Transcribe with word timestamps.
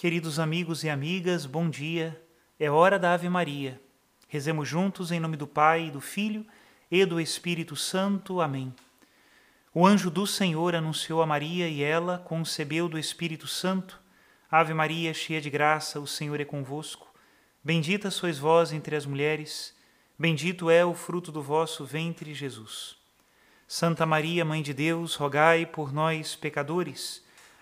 Queridos 0.00 0.38
amigos 0.38 0.82
e 0.82 0.88
amigas, 0.88 1.44
bom 1.44 1.68
dia. 1.68 2.18
É 2.58 2.70
hora 2.70 2.98
da 2.98 3.12
Ave 3.12 3.28
Maria. 3.28 3.78
Rezemos 4.28 4.66
juntos 4.66 5.12
em 5.12 5.20
nome 5.20 5.36
do 5.36 5.46
Pai, 5.46 5.90
do 5.90 6.00
Filho 6.00 6.46
e 6.90 7.04
do 7.04 7.20
Espírito 7.20 7.76
Santo. 7.76 8.40
Amém. 8.40 8.74
O 9.74 9.86
anjo 9.86 10.10
do 10.10 10.26
Senhor 10.26 10.74
anunciou 10.74 11.20
a 11.20 11.26
Maria 11.26 11.68
e 11.68 11.82
ela 11.82 12.16
concebeu 12.16 12.88
do 12.88 12.98
Espírito 12.98 13.46
Santo. 13.46 14.00
Ave 14.50 14.72
Maria, 14.72 15.12
cheia 15.12 15.38
de 15.38 15.50
graça, 15.50 16.00
o 16.00 16.06
Senhor 16.06 16.40
é 16.40 16.46
convosco. 16.46 17.12
Bendita 17.62 18.10
sois 18.10 18.38
vós 18.38 18.72
entre 18.72 18.96
as 18.96 19.04
mulheres, 19.04 19.76
bendito 20.18 20.70
é 20.70 20.82
o 20.82 20.94
fruto 20.94 21.30
do 21.30 21.42
vosso 21.42 21.84
ventre, 21.84 22.32
Jesus. 22.32 22.96
Santa 23.68 24.06
Maria, 24.06 24.46
Mãe 24.46 24.62
de 24.62 24.72
Deus, 24.72 25.14
rogai 25.14 25.66
por 25.66 25.92
nós, 25.92 26.34
pecadores 26.34 27.22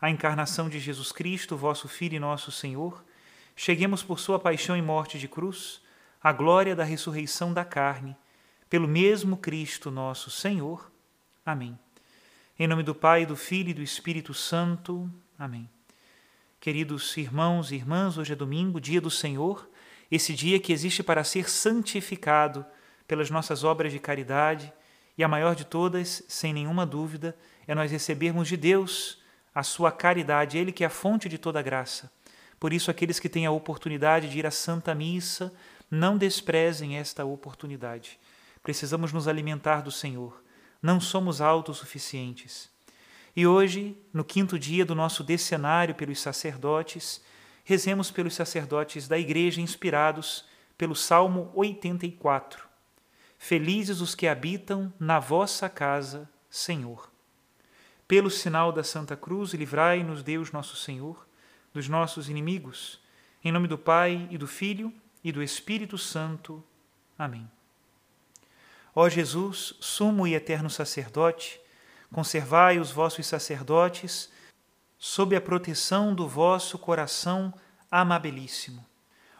a 0.00 0.08
encarnação 0.08 0.68
de 0.68 0.78
Jesus 0.78 1.12
Cristo, 1.12 1.56
vosso 1.56 1.86
Filho 1.86 2.16
e 2.16 2.20
nosso 2.20 2.50
Senhor, 2.50 3.04
cheguemos 3.54 4.02
por 4.02 4.18
sua 4.18 4.38
paixão 4.38 4.76
e 4.76 4.80
morte 4.80 5.18
de 5.18 5.28
cruz 5.28 5.82
à 6.22 6.32
glória 6.32 6.74
da 6.74 6.84
ressurreição 6.84 7.52
da 7.52 7.64
carne, 7.64 8.16
pelo 8.70 8.88
mesmo 8.88 9.36
Cristo 9.36 9.90
nosso 9.90 10.30
Senhor. 10.30 10.90
Amém. 11.44 11.78
Em 12.58 12.66
nome 12.66 12.82
do 12.82 12.94
Pai, 12.94 13.26
do 13.26 13.36
Filho 13.36 13.70
e 13.70 13.74
do 13.74 13.82
Espírito 13.82 14.32
Santo. 14.32 15.10
Amém. 15.38 15.68
Queridos 16.58 17.16
irmãos 17.16 17.70
e 17.70 17.74
irmãs, 17.74 18.16
hoje 18.16 18.32
é 18.32 18.36
domingo, 18.36 18.80
dia 18.80 19.00
do 19.00 19.10
Senhor, 19.10 19.68
esse 20.10 20.34
dia 20.34 20.58
que 20.58 20.72
existe 20.72 21.02
para 21.02 21.24
ser 21.24 21.48
santificado 21.48 22.64
pelas 23.06 23.30
nossas 23.30 23.64
obras 23.64 23.92
de 23.92 23.98
caridade, 23.98 24.72
e 25.16 25.24
a 25.24 25.28
maior 25.28 25.54
de 25.54 25.64
todas, 25.64 26.22
sem 26.28 26.52
nenhuma 26.52 26.86
dúvida, 26.86 27.36
é 27.66 27.74
nós 27.74 27.90
recebermos 27.90 28.48
de 28.48 28.56
Deus 28.56 29.19
a 29.54 29.62
sua 29.62 29.90
caridade, 29.90 30.58
Ele 30.58 30.72
que 30.72 30.84
é 30.84 30.86
a 30.86 30.90
fonte 30.90 31.28
de 31.28 31.38
toda 31.38 31.62
graça. 31.62 32.10
Por 32.58 32.72
isso, 32.72 32.90
aqueles 32.90 33.18
que 33.18 33.28
têm 33.28 33.46
a 33.46 33.50
oportunidade 33.50 34.28
de 34.28 34.38
ir 34.38 34.46
à 34.46 34.50
Santa 34.50 34.94
Missa, 34.94 35.52
não 35.90 36.16
desprezem 36.16 36.98
esta 36.98 37.24
oportunidade. 37.24 38.18
Precisamos 38.62 39.12
nos 39.12 39.26
alimentar 39.26 39.80
do 39.80 39.90
Senhor. 39.90 40.42
Não 40.82 41.00
somos 41.00 41.40
autossuficientes. 41.40 42.70
E 43.34 43.46
hoje, 43.46 43.96
no 44.12 44.24
quinto 44.24 44.58
dia 44.58 44.84
do 44.84 44.94
nosso 44.94 45.24
decenário 45.24 45.94
pelos 45.94 46.20
sacerdotes, 46.20 47.22
rezemos 47.64 48.10
pelos 48.10 48.34
sacerdotes 48.34 49.08
da 49.08 49.18
Igreja 49.18 49.60
inspirados 49.60 50.44
pelo 50.76 50.94
Salmo 50.94 51.50
84. 51.54 52.68
Felizes 53.38 54.00
os 54.00 54.14
que 54.14 54.26
habitam 54.26 54.92
na 54.98 55.18
vossa 55.18 55.68
casa, 55.68 56.28
Senhor. 56.50 57.09
Pelo 58.10 58.28
sinal 58.28 58.72
da 58.72 58.82
Santa 58.82 59.16
Cruz, 59.16 59.54
livrai-nos, 59.54 60.20
Deus 60.20 60.50
nosso 60.50 60.74
Senhor, 60.74 61.24
dos 61.72 61.88
nossos 61.88 62.28
inimigos. 62.28 62.98
Em 63.44 63.52
nome 63.52 63.68
do 63.68 63.78
Pai 63.78 64.26
e 64.32 64.36
do 64.36 64.48
Filho 64.48 64.92
e 65.22 65.30
do 65.30 65.40
Espírito 65.40 65.96
Santo. 65.96 66.60
Amém. 67.16 67.48
Ó 68.96 69.08
Jesus, 69.08 69.74
sumo 69.78 70.26
e 70.26 70.34
eterno 70.34 70.68
sacerdote, 70.68 71.60
conservai 72.12 72.80
os 72.80 72.90
vossos 72.90 73.24
sacerdotes 73.28 74.28
sob 74.98 75.36
a 75.36 75.40
proteção 75.40 76.12
do 76.12 76.26
vosso 76.26 76.80
coração 76.80 77.54
amabilíssimo, 77.88 78.84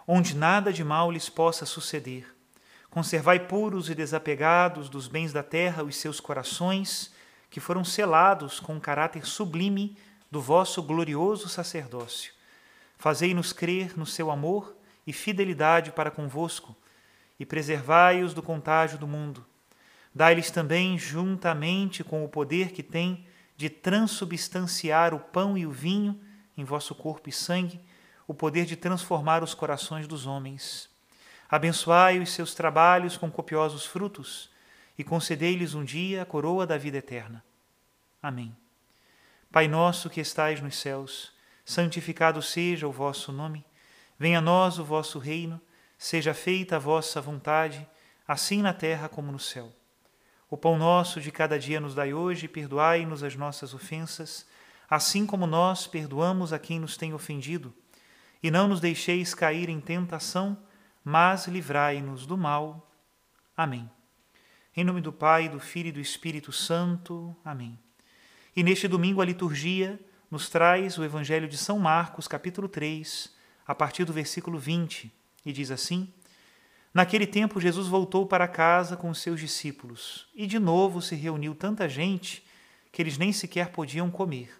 onde 0.06 0.36
nada 0.36 0.72
de 0.72 0.84
mal 0.84 1.10
lhes 1.10 1.28
possa 1.28 1.66
suceder. 1.66 2.25
Conservai 2.88 3.41
puros 3.41 3.91
e 3.91 3.97
desapegados 3.97 4.88
dos 4.88 5.09
bens 5.09 5.32
da 5.32 5.42
terra 5.42 5.82
os 5.82 5.97
seus 5.97 6.20
corações 6.20 7.12
que 7.50 7.61
foram 7.61 7.84
selados 7.84 8.61
com 8.61 8.77
o 8.77 8.81
caráter 8.81 9.27
sublime 9.27 9.97
do 10.31 10.41
vosso 10.41 10.81
glorioso 10.83 11.49
sacerdócio. 11.49 12.33
Fazei-nos 12.97 13.53
crer 13.53 13.99
no 13.99 14.06
seu 14.06 14.31
amor 14.31 14.77
e 15.06 15.12
fidelidade 15.12 15.91
para 15.91 16.10
convosco, 16.10 16.77
e 17.39 17.47
preservai-os 17.47 18.34
do 18.34 18.43
contágio 18.43 18.99
do 18.99 19.09
mundo. 19.09 19.44
Dai-lhes 20.15 20.50
também, 20.50 20.99
juntamente 20.99 22.05
com 22.05 22.25
o 22.25 22.28
poder 22.28 22.71
que 22.71 22.83
tem 22.83 23.27
de 23.56 23.71
transubstanciar 23.71 25.15
o 25.15 25.19
pão 25.19 25.56
e 25.56 25.66
o 25.66 25.71
vinho 25.71 26.21
em 26.56 26.65
vosso 26.65 26.94
corpo 26.94 27.28
e 27.28 27.33
sangue, 27.33 27.81
o 28.27 28.34
poder 28.34 28.66
de 28.66 28.77
transformar 28.77 29.43
os 29.43 29.55
corações 29.55 30.06
dos 30.06 30.27
homens. 30.27 30.89
Abençoai 31.49 32.19
os 32.19 32.31
seus 32.31 32.55
trabalhos 32.55 33.16
com 33.16 33.31
copiosos 33.31 33.87
frutos 33.87 34.50
e 35.00 35.05
concedei-lhes 35.05 35.72
um 35.75 35.83
dia 35.83 36.21
a 36.21 36.27
coroa 36.27 36.66
da 36.66 36.77
vida 36.77 36.99
eterna. 36.99 37.43
Amém. 38.22 38.55
Pai 39.50 39.66
nosso 39.66 40.11
que 40.11 40.21
estais 40.21 40.61
nos 40.61 40.77
céus, 40.77 41.33
santificado 41.65 42.43
seja 42.43 42.87
o 42.87 42.93
vosso 42.93 43.33
nome. 43.33 43.65
Venha 44.19 44.41
a 44.41 44.43
nós 44.43 44.78
o 44.78 44.84
vosso 44.84 45.19
reino, 45.19 45.59
seja 45.97 46.34
feita 46.34 46.77
a 46.77 46.78
vossa 46.78 47.19
vontade, 47.19 47.89
assim 48.28 48.60
na 48.60 48.75
terra 48.75 49.09
como 49.09 49.33
no 49.33 49.39
céu. 49.39 49.72
O 50.50 50.56
pão 50.59 50.77
nosso 50.77 51.19
de 51.19 51.33
cada 51.33 51.59
dia 51.59 51.81
nos 51.81 51.94
dai 51.94 52.12
hoje, 52.12 52.47
perdoai-nos 52.47 53.22
as 53.22 53.34
nossas 53.34 53.72
ofensas, 53.72 54.47
assim 54.87 55.25
como 55.25 55.47
nós 55.47 55.87
perdoamos 55.87 56.53
a 56.53 56.59
quem 56.59 56.78
nos 56.78 56.99
tem 56.99 57.15
ofendido, 57.15 57.72
e 58.43 58.50
não 58.50 58.69
nos 58.69 58.81
deixeis 58.81 59.33
cair 59.33 59.71
em 59.71 59.81
tentação, 59.81 60.59
mas 61.03 61.47
livrai-nos 61.47 62.27
do 62.27 62.37
mal. 62.37 62.87
Amém. 63.56 63.91
Em 64.80 64.84
nome 64.84 65.02
do 65.02 65.12
Pai, 65.12 65.46
do 65.46 65.60
Filho 65.60 65.88
e 65.88 65.92
do 65.92 66.00
Espírito 66.00 66.52
Santo. 66.52 67.36
Amém. 67.44 67.78
E 68.56 68.62
neste 68.62 68.88
domingo 68.88 69.20
a 69.20 69.26
liturgia 69.26 70.00
nos 70.30 70.48
traz 70.48 70.96
o 70.96 71.04
Evangelho 71.04 71.46
de 71.46 71.58
São 71.58 71.78
Marcos, 71.78 72.26
capítulo 72.26 72.66
3, 72.66 73.30
a 73.66 73.74
partir 73.74 74.06
do 74.06 74.12
versículo 74.14 74.58
20, 74.58 75.12
e 75.44 75.52
diz 75.52 75.70
assim: 75.70 76.10
Naquele 76.94 77.26
tempo 77.26 77.60
Jesus 77.60 77.88
voltou 77.88 78.24
para 78.24 78.48
casa 78.48 78.96
com 78.96 79.10
os 79.10 79.20
seus 79.20 79.38
discípulos, 79.38 80.26
e 80.34 80.46
de 80.46 80.58
novo 80.58 81.02
se 81.02 81.14
reuniu 81.14 81.54
tanta 81.54 81.86
gente 81.86 82.42
que 82.91 83.02
eles 83.02 83.18
nem 83.18 83.34
sequer 83.34 83.72
podiam 83.72 84.10
comer. 84.10 84.50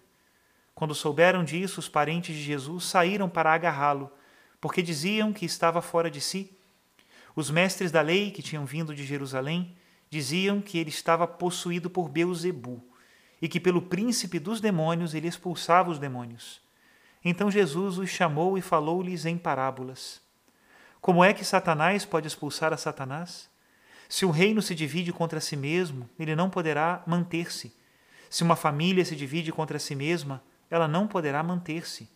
Quando 0.75 0.93
souberam 0.93 1.43
disso, 1.43 1.79
os 1.79 1.89
parentes 1.89 2.35
de 2.35 2.43
Jesus 2.43 2.83
saíram 2.83 3.27
para 3.27 3.51
agarrá-lo, 3.51 4.11
porque 4.61 4.83
diziam 4.83 5.33
que 5.33 5.47
estava 5.47 5.81
fora 5.81 6.11
de 6.11 6.21
si. 6.21 6.55
Os 7.35 7.49
mestres 7.49 7.91
da 7.91 8.01
lei 8.01 8.29
que 8.29 8.43
tinham 8.43 8.67
vindo 8.67 8.93
de 8.93 9.03
Jerusalém 9.03 9.75
diziam 10.11 10.61
que 10.61 10.77
ele 10.77 10.89
estava 10.89 11.25
possuído 11.25 11.89
por 11.89 12.09
Beuzebu 12.09 12.83
e 13.41 13.47
que 13.47 13.61
pelo 13.61 13.81
príncipe 13.81 14.37
dos 14.37 14.59
demônios 14.59 15.15
ele 15.15 15.29
expulsava 15.29 15.89
os 15.89 15.97
demônios. 15.97 16.61
Então 17.23 17.49
Jesus 17.49 17.97
os 17.97 18.09
chamou 18.09 18.57
e 18.57 18.61
falou-lhes 18.61 19.25
em 19.25 19.37
parábolas. 19.37 20.21
Como 20.99 21.23
é 21.23 21.33
que 21.33 21.45
Satanás 21.45 22.03
pode 22.03 22.27
expulsar 22.27 22.73
a 22.73 22.77
Satanás? 22.77 23.49
Se 24.09 24.25
um 24.25 24.31
reino 24.31 24.61
se 24.61 24.75
divide 24.75 25.13
contra 25.13 25.39
si 25.39 25.55
mesmo, 25.55 26.09
ele 26.19 26.35
não 26.35 26.49
poderá 26.49 27.01
manter-se. 27.07 27.73
Se 28.29 28.43
uma 28.43 28.57
família 28.57 29.05
se 29.05 29.15
divide 29.15 29.51
contra 29.53 29.79
si 29.79 29.95
mesma, 29.95 30.43
ela 30.69 30.87
não 30.89 31.07
poderá 31.07 31.41
manter-se. 31.41 32.09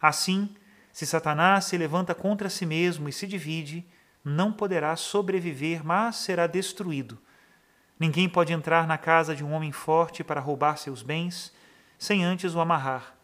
Assim, 0.00 0.56
se 0.90 1.06
Satanás 1.06 1.66
se 1.66 1.76
levanta 1.76 2.14
contra 2.14 2.48
si 2.48 2.64
mesmo 2.64 3.08
e 3.08 3.12
se 3.12 3.26
divide, 3.26 3.86
não 4.24 4.50
poderá 4.50 4.96
sobreviver, 4.96 5.84
mas 5.84 6.16
será 6.16 6.46
destruído. 6.46 7.18
Ninguém 7.98 8.28
pode 8.28 8.52
entrar 8.52 8.86
na 8.86 8.98
casa 8.98 9.34
de 9.34 9.44
um 9.44 9.52
homem 9.52 9.72
forte 9.72 10.24
para 10.24 10.40
roubar 10.40 10.76
seus 10.76 11.02
bens 11.02 11.52
sem 11.98 12.24
antes 12.24 12.54
o 12.54 12.60
amarrar. 12.60 13.14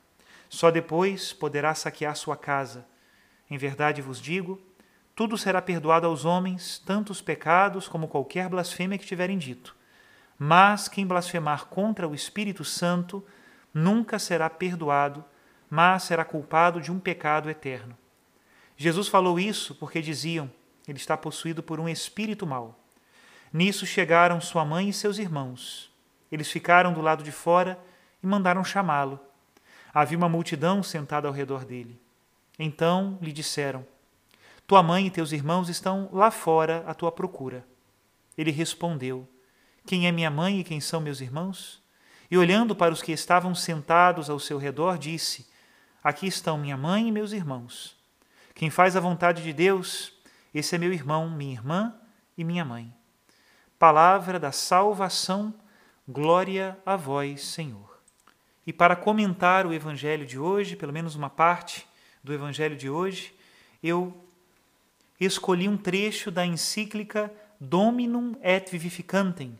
Só 0.49 0.71
depois 0.71 1.33
poderá 1.33 1.75
saquear 1.75 2.17
sua 2.17 2.37
casa. 2.37 2.87
Em 3.51 3.59
verdade 3.59 4.01
vos 4.01 4.21
digo: 4.21 4.61
tudo 5.15 5.37
será 5.37 5.61
perdoado 5.61 6.07
aos 6.07 6.25
homens, 6.25 6.83
tanto 6.87 7.11
os 7.11 7.21
pecados 7.21 7.87
como 7.87 8.09
qualquer 8.09 8.49
blasfêmia 8.49 8.97
que 8.97 9.07
tiverem 9.07 9.37
dito. 9.37 9.77
Mas 10.39 10.89
quem 10.89 11.07
blasfemar 11.07 11.67
contra 11.67 12.09
o 12.09 12.15
Espírito 12.15 12.65
Santo 12.65 13.23
nunca 13.75 14.19
será 14.19 14.49
perdoado, 14.49 15.23
mas 15.69 16.05
será 16.05 16.25
culpado 16.25 16.81
de 16.81 16.91
um 16.91 16.99
pecado 16.99 17.51
eterno. 17.51 17.97
Jesus 18.77 19.09
falou 19.09 19.39
isso 19.39 19.75
porque 19.75 20.01
diziam: 20.01 20.51
ele 20.89 20.97
está 20.97 21.17
possuído 21.17 21.63
por 21.63 21.79
um 21.79 21.89
espírito 21.89 22.47
mau. 22.47 22.80
Nisso 23.52 23.85
chegaram 23.85 24.41
sua 24.41 24.64
mãe 24.64 24.88
e 24.88 24.93
seus 24.93 25.19
irmãos. 25.19 25.91
Eles 26.31 26.50
ficaram 26.50 26.93
do 26.93 27.00
lado 27.00 27.25
de 27.25 27.32
fora 27.32 27.79
e 28.23 28.26
mandaram 28.26 28.62
chamá-lo. 28.62 29.19
Havia 29.93 30.17
uma 30.17 30.29
multidão 30.29 30.82
sentada 30.82 31.26
ao 31.26 31.35
redor 31.35 31.64
dele. 31.64 32.00
Então 32.58 33.19
lhe 33.20 33.32
disseram: 33.32 33.85
Tua 34.67 34.82
mãe 34.82 35.06
e 35.06 35.11
teus 35.11 35.32
irmãos 35.32 35.69
estão 35.69 36.08
lá 36.12 36.31
fora 36.31 36.85
à 36.87 36.94
tua 36.94 37.11
procura. 37.11 37.64
Ele 38.38 38.52
respondeu: 38.52 39.29
Quem 39.85 40.06
é 40.06 40.12
minha 40.12 40.31
mãe 40.31 40.61
e 40.61 40.64
quem 40.64 40.81
são 40.81 41.00
meus 41.00 41.20
irmãos? 41.20 41.82
E 42.31 42.38
olhando 42.38 42.76
para 42.76 42.94
os 42.94 43.02
que 43.02 43.11
estavam 43.11 43.55
sentados 43.55 44.31
ao 44.31 44.38
seu 44.38 44.58
redor, 44.58 44.97
disse: 44.97 45.49
Aqui 46.05 46.29
estão 46.29 46.56
minha 46.56 46.76
mãe 46.76 47.08
e 47.08 47.12
meus 47.12 47.32
irmãos. 47.32 47.97
Quem 48.55 48.70
faz 48.70 48.94
a 48.94 49.00
vontade 49.00 49.43
de 49.43 49.52
Deus, 49.52 50.12
esse 50.55 50.75
é 50.75 50.79
meu 50.79 50.93
irmão, 50.93 51.29
minha 51.29 51.52
irmã 51.52 51.94
e 52.38 52.44
minha 52.44 52.64
mãe. 52.64 53.00
Palavra 53.81 54.38
da 54.38 54.53
salvação, 54.53 55.55
glória 56.06 56.79
a 56.85 56.97
vós, 56.97 57.43
Senhor. 57.47 57.99
E 58.67 58.75
para 58.75 58.94
comentar 58.94 59.67
o 59.67 59.73
evangelho 59.73 60.27
de 60.27 60.38
hoje, 60.38 60.77
pelo 60.77 60.93
menos 60.93 61.15
uma 61.15 61.31
parte 61.31 61.88
do 62.23 62.35
evangelho 62.35 62.77
de 62.77 62.91
hoje, 62.91 63.35
eu 63.82 64.15
escolhi 65.19 65.67
um 65.67 65.79
trecho 65.79 66.31
da 66.31 66.44
encíclica 66.44 67.32
Dominum 67.59 68.37
et 68.43 68.71
Vivificantem, 68.71 69.59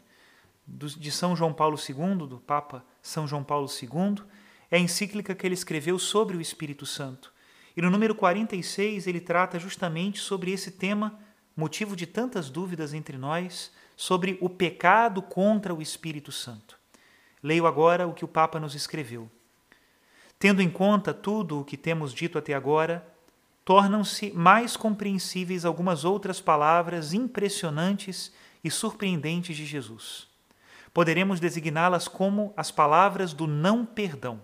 de 0.66 1.11
São 1.11 1.34
João 1.34 1.55
Paulo 1.55 1.78
II, 1.78 2.28
do 2.28 2.37
Papa 2.37 2.84
São 3.00 3.26
João 3.26 3.43
Paulo 3.43 3.69
II, 3.69 4.23
é 4.70 4.76
a 4.76 4.81
encíclica 4.81 5.34
que 5.34 5.46
ele 5.46 5.55
escreveu 5.55 5.99
sobre 5.99 6.37
o 6.37 6.43
Espírito 6.43 6.84
Santo. 6.84 7.32
E 7.75 7.81
no 7.81 7.88
número 7.88 8.14
46 8.14 9.06
ele 9.06 9.19
trata 9.23 9.58
justamente 9.58 10.20
sobre 10.20 10.52
esse 10.52 10.73
tema, 10.73 11.19
motivo 11.56 11.96
de 11.96 12.06
tantas 12.06 12.50
dúvidas 12.50 12.93
entre 12.93 13.16
nós, 13.16 13.73
sobre 14.00 14.38
o 14.41 14.49
pecado 14.49 15.20
contra 15.20 15.75
o 15.75 15.82
Espírito 15.82 16.32
Santo. 16.32 16.79
Leio 17.43 17.67
agora 17.67 18.08
o 18.08 18.14
que 18.14 18.25
o 18.25 18.29
Papa 18.29 18.58
nos 18.58 18.75
escreveu. 18.75 19.31
Tendo 20.38 20.62
em 20.62 20.70
conta 20.70 21.12
tudo 21.12 21.61
o 21.61 21.64
que 21.67 21.76
temos 21.76 22.14
dito 22.14 22.38
até 22.38 22.55
agora, 22.55 23.06
tornam-se 23.62 24.31
mais 24.31 24.75
compreensíveis 24.75 25.67
algumas 25.67 26.02
outras 26.02 26.41
palavras 26.41 27.12
impressionantes 27.12 28.32
e 28.64 28.70
surpreendentes 28.70 29.55
de 29.55 29.67
Jesus. 29.67 30.26
Poderemos 30.94 31.38
designá-las 31.38 32.08
como 32.08 32.55
as 32.56 32.70
palavras 32.70 33.35
do 33.35 33.47
não 33.47 33.85
perdão. 33.85 34.41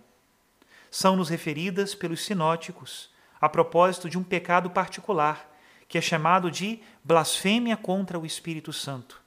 São-nos 0.91 1.31
referidas 1.31 1.95
pelos 1.95 2.23
sinóticos 2.23 3.09
a 3.41 3.49
propósito 3.49 4.11
de 4.11 4.19
um 4.19 4.23
pecado 4.23 4.69
particular, 4.69 5.51
que 5.89 5.97
é 5.97 6.03
chamado 6.03 6.51
de 6.51 6.83
blasfêmia 7.03 7.75
contra 7.75 8.19
o 8.19 8.27
Espírito 8.27 8.71
Santo. 8.71 9.25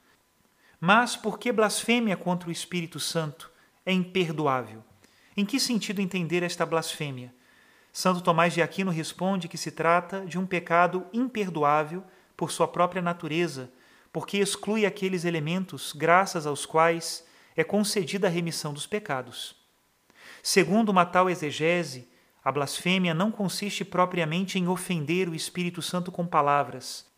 Mas 0.80 1.14
por 1.14 1.38
que 1.38 1.52
blasfêmia 1.52 2.16
contra 2.16 2.48
o 2.48 2.52
Espírito 2.52 2.98
Santo 2.98 3.50
é 3.84 3.92
imperdoável? 3.92 4.82
Em 5.36 5.44
que 5.44 5.60
sentido 5.60 6.00
entender 6.00 6.42
esta 6.42 6.64
blasfêmia? 6.64 7.34
Santo 7.92 8.22
Tomás 8.22 8.54
de 8.54 8.62
Aquino 8.62 8.90
responde 8.90 9.46
que 9.46 9.58
se 9.58 9.70
trata 9.70 10.24
de 10.24 10.38
um 10.38 10.46
pecado 10.46 11.06
imperdoável 11.12 12.02
por 12.34 12.50
sua 12.50 12.66
própria 12.66 13.02
natureza, 13.02 13.70
porque 14.10 14.38
exclui 14.38 14.86
aqueles 14.86 15.26
elementos 15.26 15.92
graças 15.92 16.46
aos 16.46 16.64
quais 16.64 17.26
é 17.54 17.62
concedida 17.62 18.28
a 18.28 18.30
remissão 18.30 18.72
dos 18.72 18.86
pecados. 18.86 19.54
Segundo 20.42 20.88
uma 20.88 21.04
tal 21.04 21.28
exegese, 21.28 22.08
a 22.42 22.50
blasfêmia 22.50 23.12
não 23.12 23.30
consiste 23.30 23.84
propriamente 23.84 24.58
em 24.58 24.66
ofender 24.66 25.28
o 25.28 25.34
Espírito 25.34 25.82
Santo 25.82 26.10
com 26.10 26.26
palavras. 26.26 27.09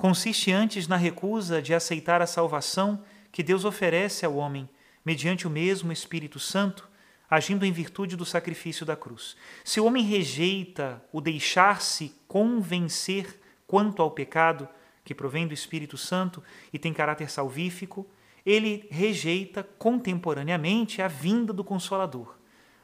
Consiste 0.00 0.50
antes 0.50 0.88
na 0.88 0.96
recusa 0.96 1.60
de 1.60 1.74
aceitar 1.74 2.22
a 2.22 2.26
salvação 2.26 3.04
que 3.30 3.42
Deus 3.42 3.64
oferece 3.64 4.24
ao 4.24 4.34
homem, 4.34 4.68
mediante 5.04 5.46
o 5.46 5.50
mesmo 5.50 5.92
Espírito 5.92 6.40
Santo, 6.40 6.88
agindo 7.30 7.64
em 7.64 7.70
virtude 7.70 8.16
do 8.16 8.24
sacrifício 8.24 8.84
da 8.84 8.96
cruz. 8.96 9.36
Se 9.62 9.78
o 9.78 9.84
homem 9.84 10.02
rejeita 10.02 11.04
o 11.12 11.20
deixar-se 11.20 12.14
convencer 12.26 13.40
quanto 13.66 14.02
ao 14.02 14.10
pecado, 14.10 14.68
que 15.04 15.14
provém 15.14 15.46
do 15.46 15.54
Espírito 15.54 15.96
Santo 15.96 16.42
e 16.72 16.78
tem 16.78 16.92
caráter 16.92 17.30
salvífico, 17.30 18.08
ele 18.44 18.88
rejeita 18.90 19.62
contemporaneamente 19.62 21.02
a 21.02 21.08
vinda 21.08 21.52
do 21.52 21.62
Consolador 21.62 22.40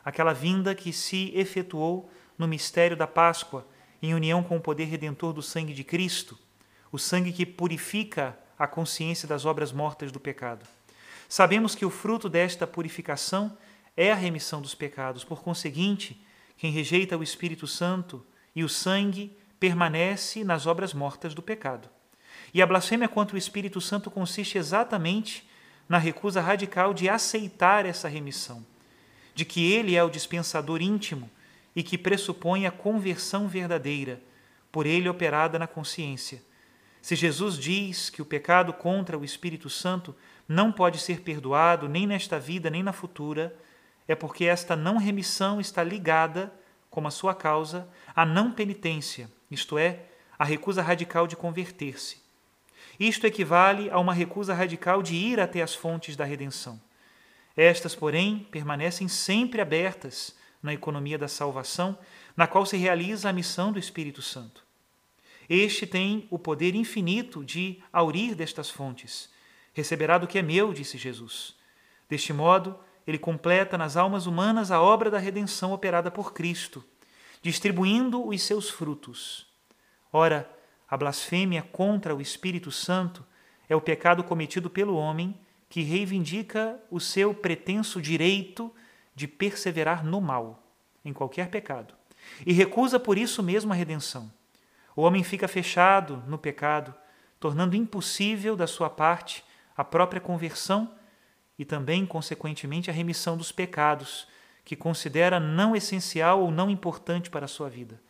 aquela 0.07 0.33
vinda 0.33 0.73
que 0.73 0.93
se 0.93 1.33
efetuou 1.35 2.09
no 2.39 2.47
mistério 2.47 2.97
da 2.97 3.09
Páscoa, 3.09 3.67
em 4.01 4.15
união 4.15 4.41
com 4.41 4.57
o 4.57 4.61
poder 4.61 4.85
redentor 4.85 5.33
do 5.33 5.43
sangue 5.43 5.75
de 5.75 5.83
Cristo, 5.83 6.39
o 6.97 6.99
sangue 6.99 7.31
que 7.31 7.45
purifica 7.45 8.39
a 8.59 8.67
consciência 8.67 9.29
das 9.29 9.45
obras 9.45 9.71
mortas 9.71 10.11
do 10.11 10.19
pecado. 10.19 10.67
Sabemos 11.29 11.75
que 11.75 11.85
o 11.85 11.91
fruto 11.91 12.27
desta 12.27 12.67
purificação 12.67 13.55
é 13.95 14.11
a 14.11 14.15
remissão 14.15 14.63
dos 14.63 14.75
pecados. 14.75 15.23
Por 15.23 15.43
conseguinte, 15.43 16.19
quem 16.57 16.73
rejeita 16.73 17.19
o 17.19 17.23
Espírito 17.23 17.67
Santo 17.67 18.25
e 18.55 18.65
o 18.65 18.69
sangue 18.69 19.37
permanece 19.61 20.43
nas 20.43 20.67
obras 20.67 20.95
mortas 20.95 21.35
do 21.35 21.43
pecado. 21.43 21.87
E 22.55 22.63
a 22.63 22.67
blasfêmia 22.67 23.09
contra 23.09 23.35
o 23.35 23.39
Espírito 23.39 23.79
Santo 23.79 24.11
consiste 24.11 24.57
exatamente 24.57 25.47
na 25.87 25.99
recusa 25.99 26.41
radical 26.41 26.95
de 26.95 27.11
aceitar 27.11 27.85
essa 27.85 28.09
remissão 28.09 28.65
de 29.35 29.45
que 29.45 29.71
ele 29.71 29.95
é 29.95 30.03
o 30.03 30.09
dispensador 30.09 30.81
íntimo 30.81 31.31
e 31.75 31.83
que 31.83 31.99
pressupõe 31.99 32.65
a 32.65 32.71
conversão 32.71 33.47
verdadeira, 33.47 34.19
por 34.73 34.87
ele 34.87 35.11
operada 35.11 35.59
na 35.59 35.67
consciência. 35.67 36.43
Se 37.07 37.15
Jesus 37.15 37.57
diz 37.57 38.11
que 38.11 38.21
o 38.21 38.25
pecado 38.25 38.73
contra 38.73 39.17
o 39.17 39.25
Espírito 39.25 39.71
Santo 39.71 40.13
não 40.49 40.73
pode 40.73 40.99
ser 40.99 41.21
perdoado 41.21 41.89
nem 41.89 42.05
nesta 42.05 42.37
vida 42.37 42.69
nem 42.69 42.83
na 42.83 42.93
futura, 42.93 43.57
é 44.09 44.17
porque 44.17 44.45
esta 44.45 44.75
não 44.75 44.97
remissão 44.97 45.61
está 45.61 45.85
ligada, 45.85 46.53
como 46.91 47.07
a 47.07 47.13
sua 47.13 47.33
causa, 47.33 47.89
à 48.13 48.27
não 48.27 48.51
penitência, 48.51 49.31
isto 49.49 49.79
é, 49.79 50.07
à 50.37 50.45
recusa 50.45 50.83
radical 50.83 51.29
de 51.29 51.37
converter-se. 51.37 52.21
Isto 52.99 53.25
equivale 53.25 53.89
a 53.89 54.01
uma 54.01 54.13
recusa 54.13 54.53
radical 54.53 55.01
de 55.01 55.15
ir 55.15 55.39
até 55.39 55.63
as 55.63 55.77
fontes 55.77 56.17
da 56.17 56.25
redenção. 56.25 56.81
Estas, 57.57 57.95
porém, 57.95 58.49
permanecem 58.51 59.07
sempre 59.07 59.61
abertas 59.61 60.35
na 60.61 60.75
economia 60.75 61.17
da 61.17 61.29
salvação, 61.29 61.97
na 62.37 62.49
qual 62.49 62.67
se 62.67 62.77
realiza 62.77 63.29
a 63.29 63.33
missão 63.33 63.71
do 63.71 63.79
Espírito 63.79 64.23
Santo. 64.23 64.66
Este 65.49 65.87
tem 65.87 66.27
o 66.31 66.39
poder 66.39 66.75
infinito 66.75 67.45
de 67.45 67.83
aurir 67.93 68.35
destas 68.35 68.69
fontes. 68.69 69.31
Receberá 69.73 70.19
do 70.19 70.27
que 70.27 70.39
é 70.39 70.43
meu, 70.43 70.73
disse 70.73 70.99
Jesus. 70.99 71.55
Deste 72.09 72.33
modo, 72.33 72.79
ele 73.07 73.19
completa 73.19 73.79
nas 73.79 73.97
almas 73.97 74.27
humanas 74.27 74.71
a 74.71 74.81
obra 74.81 75.11
da 75.11 75.19
redenção 75.19 75.73
operada 75.73 76.11
por 76.11 76.33
Cristo, 76.33 76.85
distribuindo 77.41 78.27
os 78.27 78.43
seus 78.43 78.69
frutos. 78.69 79.47
Ora, 80.13 80.51
a 80.89 80.97
blasfêmia 80.97 81.63
contra 81.63 82.15
o 82.15 82.21
Espírito 82.21 82.71
Santo 82.71 83.25
é 83.69 83.77
o 83.77 83.81
pecado 83.81 84.25
cometido 84.25 84.71
pelo 84.71 84.97
homem 84.97 85.39
que 85.69 85.83
reivindica 85.83 86.81
o 86.91 87.01
seu 87.01 87.35
pretenso 87.35 88.01
direito 88.01 88.73
de 89.15 89.27
perseverar 89.27 90.05
no 90.05 90.21
mal, 90.21 90.63
em 91.05 91.13
qualquer 91.13 91.49
pecado, 91.49 91.95
e 92.45 92.53
recusa 92.53 92.99
por 92.99 93.19
isso 93.19 93.43
mesmo 93.43 93.73
a 93.73 93.77
redenção. 93.77 94.31
O 94.97 95.03
homem 95.03 95.23
fica 95.23 95.47
fechado 95.47 96.25
no 96.27 96.39
pecado, 96.39 96.95
tornando 97.39 97.77
impossível 97.77 98.57
da 98.57 98.67
sua 98.67 98.89
parte 98.89 99.45
a 99.77 99.85
própria 99.85 100.23
conversão 100.23 100.91
e 101.59 101.67
também, 101.67 102.07
consequentemente, 102.07 102.89
a 102.89 102.95
remissão 102.95 103.37
dos 103.37 103.53
pecados, 103.53 104.27
que 104.65 104.75
considera 104.75 105.39
não 105.39 105.77
essencial 105.77 106.41
ou 106.41 106.51
não 106.51 106.71
importante 106.71 107.29
para 107.29 107.45
a 107.45 107.49
sua 107.49 107.69
vida. 107.69 108.01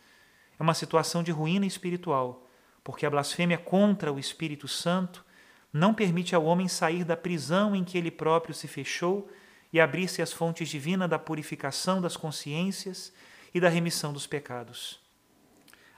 É 0.57 0.63
uma 0.63 0.73
situação 0.73 1.21
de 1.21 1.29
ruína 1.29 1.65
espiritual, 1.65 2.47
porque 2.85 3.05
a 3.05 3.09
blasfêmia 3.09 3.57
contra 3.57 4.11
o 4.11 4.17
Espírito 4.17 4.67
Santo 4.67 5.25
não 5.73 5.93
permite 5.93 6.33
ao 6.33 6.45
homem 6.45 6.69
sair 6.69 7.03
da 7.03 7.17
prisão 7.17 7.75
em 7.75 7.83
que 7.83 7.97
ele 7.97 8.09
próprio 8.09 8.55
se 8.55 8.67
fechou 8.67 9.29
e 9.73 9.79
abrir-se 9.79 10.21
às 10.21 10.31
fontes 10.31 10.69
divinas 10.69 11.09
da 11.09 11.19
purificação 11.19 11.99
das 12.01 12.15
consciências 12.15 13.13
e 13.53 13.59
da 13.59 13.67
remissão 13.67 14.13
dos 14.13 14.25
pecados. 14.25 15.05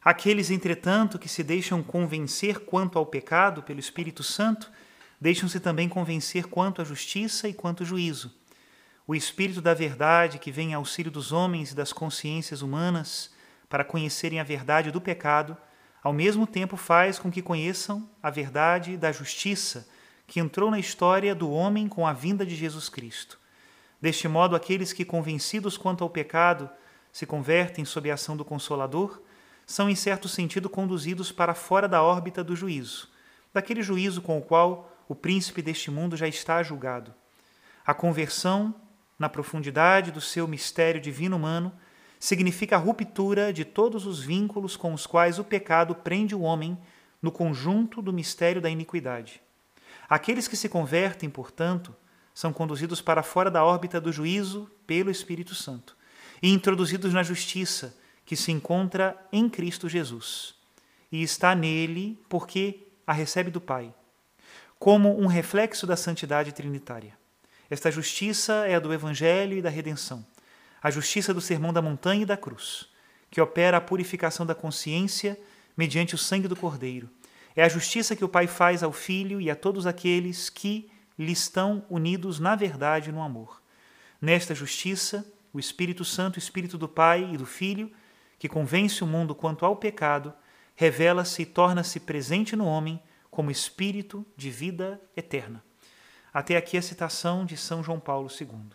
Aqueles, 0.03 0.50
entretanto, 0.50 1.20
que 1.20 1.27
se 1.27 1.44
deixam 1.44 1.84
convencer 1.84 2.60
quanto 2.60 2.98
ao 2.98 3.06
pecado 3.06 3.62
pelo 3.63 3.79
Espírito 3.79 4.24
Santo, 4.24 4.72
deixam-se 5.20 5.60
também 5.60 5.89
convencer 5.89 6.48
quanto 6.48 6.82
à 6.82 6.86
justiça 6.86 7.48
e 7.48 7.53
quanto 7.53 7.84
ao 7.84 7.88
juízo. 7.88 8.34
O 9.06 9.13
Espírito 9.15 9.62
da 9.62 9.74
Verdade, 9.74 10.39
que 10.39 10.51
vem 10.51 10.72
em 10.72 10.74
auxílio 10.74 11.12
dos 11.12 11.32
homens 11.32 11.72
e 11.72 11.75
das 11.75 11.91
consciências 11.91 12.62
humanas, 12.62 13.32
para 13.68 13.84
conhecerem 13.84 14.39
a 14.39 14.44
verdade 14.44 14.91
do 14.91 15.01
pecado, 15.01 15.58
ao 16.01 16.13
mesmo 16.13 16.48
tempo 16.48 16.77
faz 16.77 17.20
com 17.20 17.29
que 17.29 17.41
conheçam 17.41 18.10
a 18.24 18.29
verdade 18.29 18.96
da 18.96 19.12
justiça 19.12 19.88
que 20.25 20.39
entrou 20.39 20.72
na 20.72 20.79
história 20.79 21.36
do 21.36 21.51
homem 21.51 21.88
com 21.88 22.08
a 22.08 22.13
vinda 22.13 22.46
de 22.46 22.56
Jesus 22.56 22.88
Cristo. 22.88 23.39
Deste 24.00 24.27
modo, 24.27 24.56
aqueles 24.56 24.94
que, 24.94 25.03
convencidos 25.03 25.77
quanto 25.77 26.03
ao 26.03 26.10
pecado, 26.10 26.70
se 27.12 27.25
convertem 27.25 27.84
sob 27.84 28.10
a 28.10 28.13
ação 28.13 28.38
do 28.38 28.46
Consolador, 28.46 29.22
são, 29.70 29.88
em 29.88 29.94
certo 29.94 30.28
sentido, 30.28 30.68
conduzidos 30.68 31.32
para 31.32 31.54
fora 31.54 31.88
da 31.88 32.02
órbita 32.02 32.44
do 32.44 32.56
juízo, 32.56 33.08
daquele 33.54 33.84
juízo 33.84 34.20
com 34.20 34.36
o 34.36 34.42
qual 34.42 34.92
o 35.08 35.14
príncipe 35.14 35.62
deste 35.62 35.92
mundo 35.92 36.18
já 36.18 36.28
está 36.28 36.64
julgado. 36.64 37.14
A 37.86 37.94
conversão, 37.94 38.74
na 39.20 39.30
profundidade 39.30 40.12
do 40.12 40.20
seu 40.20 40.48
mistério 40.48 41.00
divino 41.00 41.36
humano, 41.36 41.72
significa 42.20 42.78
a 42.78 42.80
ruptura 42.80 43.54
de 43.54 43.64
todos 43.64 44.08
os 44.08 44.20
vínculos 44.20 44.76
com 44.76 44.92
os 44.92 45.06
quais 45.06 45.38
o 45.38 45.44
pecado 45.44 45.94
prende 45.94 46.34
o 46.34 46.42
homem 46.42 46.76
no 47.22 47.32
conjunto 47.32 48.02
do 48.02 48.12
mistério 48.12 48.60
da 48.60 48.72
iniquidade. 48.72 49.40
Aqueles 50.10 50.48
que 50.48 50.58
se 50.58 50.68
convertem, 50.68 51.30
portanto, 51.30 51.96
são 52.34 52.52
conduzidos 52.52 53.02
para 53.02 53.22
fora 53.22 53.52
da 53.52 53.64
órbita 53.64 54.02
do 54.02 54.12
juízo 54.12 54.68
pelo 54.88 55.12
Espírito 55.12 55.54
Santo 55.54 55.96
e 56.42 56.52
introduzidos 56.52 57.14
na 57.14 57.22
justiça 57.22 57.96
que 58.29 58.36
se 58.36 58.51
encontra 58.51 59.17
em 59.33 59.50
Cristo 59.50 59.89
Jesus 59.89 60.53
e 61.12 61.24
está 61.24 61.55
nele 61.55 62.15
porque 62.29 62.86
a 63.07 63.12
recebe 63.12 63.50
do 63.50 63.59
Pai, 63.59 63.91
como 64.77 65.19
um 65.19 65.25
reflexo 65.25 65.88
da 65.88 65.95
santidade 65.95 66.51
trinitária. 66.51 67.17
Esta 67.71 67.89
justiça 67.89 68.67
é 68.67 68.75
a 68.75 68.79
do 68.79 68.93
Evangelho 68.93 69.57
e 69.57 69.63
da 69.63 69.69
redenção 69.71 70.24
a 70.79 70.91
justiça 70.91 71.33
do 71.33 71.41
sermão 71.41 71.74
da 71.74 71.81
montanha 71.81 72.21
e 72.21 72.25
da 72.25 72.38
cruz, 72.38 72.86
que 73.31 73.41
opera 73.41 73.77
a 73.77 73.81
purificação 73.81 74.45
da 74.45 74.53
consciência 74.53 75.36
mediante 75.75 76.13
o 76.13 76.17
sangue 76.17 76.48
do 76.48 76.55
Cordeiro. 76.55 77.09
É 77.55 77.63
a 77.63 77.67
justiça 77.67 78.15
que 78.15 78.24
o 78.24 78.29
Pai 78.29 78.45
faz 78.45 78.83
ao 78.83 78.93
Filho 78.93 79.41
e 79.41 79.50
a 79.50 79.55
todos 79.55 79.88
aqueles 79.88 80.51
que 80.51 80.88
lhe 81.17 81.31
estão 81.31 81.83
unidos 81.89 82.39
na 82.39 82.55
verdade 82.55 83.09
e 83.09 83.12
no 83.12 83.24
amor. 83.24 83.59
Nesta 84.21 84.53
justiça, 84.53 85.25
o 85.51 85.59
Espírito 85.59 86.05
Santo, 86.05 86.38
Espírito 86.38 86.77
do 86.77 86.88
Pai 86.88 87.27
e 87.33 87.36
do 87.36 87.48
Filho, 87.48 87.91
que 88.39 88.48
convence 88.48 89.03
o 89.03 89.08
mundo 89.08 89.36
quanto 89.36 89.65
ao 89.65 89.75
pecado, 89.75 90.34
revela-se 90.74 91.41
e 91.41 91.46
torna-se 91.46 92.00
presente 92.00 92.55
no 92.55 92.65
homem 92.65 93.00
como 93.29 93.51
espírito 93.51 94.25
de 94.36 94.50
vida 94.50 95.00
eterna. 95.15 95.62
Até 96.34 96.55
aqui 96.55 96.77
a 96.77 96.81
citação 96.81 97.46
de 97.46 97.58
São 97.58 97.84
João 97.84 98.00
Paulo 98.00 98.29
II. 98.29 98.69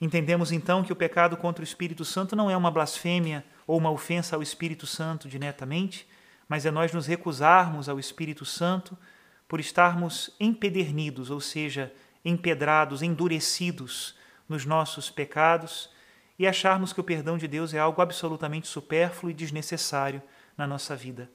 Entendemos 0.00 0.50
então 0.50 0.82
que 0.82 0.92
o 0.92 0.96
pecado 0.96 1.36
contra 1.36 1.62
o 1.62 1.64
Espírito 1.64 2.04
Santo 2.04 2.34
não 2.34 2.50
é 2.50 2.56
uma 2.56 2.70
blasfêmia 2.70 3.44
ou 3.66 3.78
uma 3.78 3.90
ofensa 3.90 4.34
ao 4.34 4.42
Espírito 4.42 4.86
Santo 4.86 5.28
diretamente, 5.28 6.08
mas 6.48 6.66
é 6.66 6.70
nós 6.70 6.92
nos 6.92 7.06
recusarmos 7.06 7.88
ao 7.88 8.00
Espírito 8.00 8.44
Santo 8.44 8.98
por 9.46 9.60
estarmos 9.60 10.34
empedernidos, 10.40 11.30
ou 11.30 11.40
seja, 11.40 11.92
empedrados, 12.24 13.02
endurecidos 13.02 14.16
nos 14.48 14.64
nossos 14.64 15.10
pecados 15.10 15.90
e 16.38 16.46
acharmos 16.46 16.92
que 16.92 17.00
o 17.00 17.04
perdão 17.04 17.36
de 17.36 17.46
Deus 17.46 17.74
é 17.74 17.78
algo 17.78 18.00
absolutamente 18.00 18.66
supérfluo 18.66 19.30
e 19.30 19.34
desnecessário 19.34 20.22
na 20.56 20.66
nossa 20.66 20.96
vida. 20.96 21.30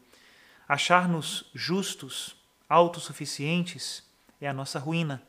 Achar-nos 0.68 1.50
justos, 1.54 2.36
autossuficientes, 2.68 4.04
é 4.40 4.48
a 4.48 4.54
nossa 4.54 4.80
ruína 4.80 5.24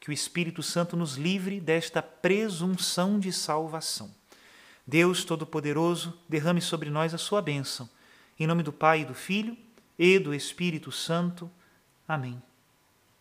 que 0.00 0.10
o 0.10 0.12
Espírito 0.12 0.62
Santo 0.62 0.96
nos 0.96 1.16
livre 1.16 1.60
desta 1.60 2.00
presunção 2.00 3.18
de 3.18 3.32
salvação. 3.32 4.14
Deus 4.86 5.24
Todo-Poderoso, 5.24 6.18
derrame 6.28 6.60
sobre 6.60 6.88
nós 6.88 7.12
a 7.12 7.18
sua 7.18 7.42
bênção. 7.42 7.88
Em 8.38 8.46
nome 8.46 8.62
do 8.62 8.72
Pai, 8.72 9.02
e 9.02 9.04
do 9.04 9.14
Filho 9.14 9.56
e 9.98 10.18
do 10.18 10.32
Espírito 10.32 10.90
Santo. 10.90 11.50
Amém. 12.06 12.47